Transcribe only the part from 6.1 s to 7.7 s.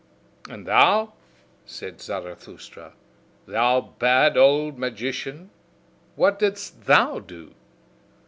what didst thou do!